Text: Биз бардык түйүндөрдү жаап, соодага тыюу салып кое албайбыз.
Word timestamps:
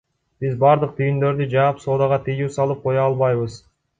Биз 0.43 0.53
бардык 0.63 0.95
түйүндөрдү 0.99 1.47
жаап, 1.51 1.83
соодага 1.85 2.19
тыюу 2.29 2.49
салып 2.57 2.83
кое 2.87 3.01
албайбыз. 3.05 3.63